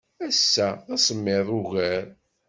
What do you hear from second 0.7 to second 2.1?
d asemmiḍ ugar.